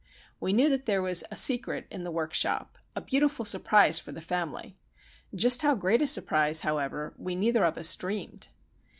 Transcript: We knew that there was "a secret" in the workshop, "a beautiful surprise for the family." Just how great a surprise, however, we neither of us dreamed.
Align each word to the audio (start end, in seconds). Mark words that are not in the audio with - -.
We 0.39 0.51
knew 0.51 0.67
that 0.67 0.87
there 0.87 1.03
was 1.03 1.23
"a 1.29 1.35
secret" 1.35 1.85
in 1.91 2.03
the 2.03 2.09
workshop, 2.09 2.79
"a 2.95 3.01
beautiful 3.01 3.45
surprise 3.45 3.99
for 3.99 4.11
the 4.11 4.19
family." 4.19 4.75
Just 5.35 5.61
how 5.61 5.75
great 5.75 6.01
a 6.01 6.07
surprise, 6.07 6.61
however, 6.61 7.13
we 7.19 7.35
neither 7.35 7.63
of 7.63 7.77
us 7.77 7.95
dreamed. 7.95 8.47